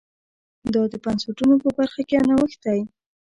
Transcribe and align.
دا 0.73 0.81
د 0.91 0.93
بنسټونو 1.03 1.55
په 1.63 1.69
برخه 1.77 2.01
کې 2.07 2.13
یو 2.17 2.27
نوښت 2.29 2.59
دی. 2.65 2.79